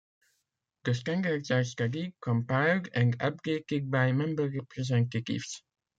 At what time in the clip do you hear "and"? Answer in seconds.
2.95-3.15